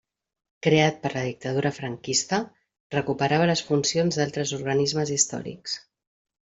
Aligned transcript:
Creat 0.67 0.95
per 1.03 1.11
la 1.15 1.21
Dictadura 1.27 1.71
franquista, 1.75 2.41
recuperava 2.99 3.51
les 3.53 3.65
funcions 3.69 4.21
d'altres 4.21 4.59
organismes 4.61 5.15
històrics. 5.19 5.83